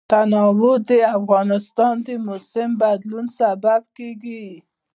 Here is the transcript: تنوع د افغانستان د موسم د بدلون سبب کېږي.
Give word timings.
تنوع 0.09 0.75
د 0.89 0.91
افغانستان 1.17 1.95
د 2.07 2.09
موسم 2.25 2.69
د 2.75 2.79
بدلون 2.81 3.25
سبب 3.39 3.81
کېږي. 3.97 4.47